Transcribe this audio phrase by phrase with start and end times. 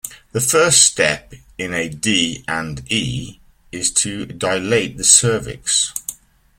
[0.31, 3.39] The first step in a D and E
[3.71, 5.93] is to dilate the cervix.